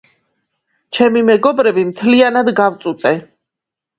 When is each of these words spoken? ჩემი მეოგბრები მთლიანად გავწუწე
ჩემი 1.01 1.21
მეოგბრები 1.27 1.83
მთლიანად 1.89 2.51
გავწუწე 2.61 3.13